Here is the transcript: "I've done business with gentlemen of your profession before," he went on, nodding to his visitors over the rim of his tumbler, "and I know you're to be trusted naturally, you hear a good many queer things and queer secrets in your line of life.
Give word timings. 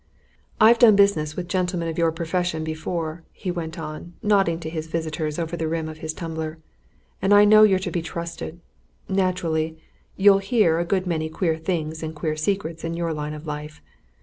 "I've 0.59 0.79
done 0.79 0.95
business 0.95 1.35
with 1.35 1.47
gentlemen 1.47 1.87
of 1.87 1.95
your 1.99 2.11
profession 2.11 2.63
before," 2.63 3.23
he 3.31 3.51
went 3.51 3.77
on, 3.77 4.13
nodding 4.23 4.59
to 4.61 4.69
his 4.71 4.87
visitors 4.87 5.37
over 5.37 5.55
the 5.55 5.67
rim 5.67 5.87
of 5.87 5.99
his 5.99 6.11
tumbler, 6.11 6.57
"and 7.21 7.31
I 7.35 7.45
know 7.45 7.61
you're 7.61 7.77
to 7.77 7.91
be 7.91 8.01
trusted 8.01 8.59
naturally, 9.07 9.77
you 10.17 10.39
hear 10.39 10.79
a 10.79 10.85
good 10.85 11.05
many 11.05 11.29
queer 11.29 11.55
things 11.55 12.01
and 12.01 12.15
queer 12.15 12.35
secrets 12.35 12.83
in 12.83 12.95
your 12.95 13.13
line 13.13 13.35
of 13.35 13.45
life. 13.45 13.79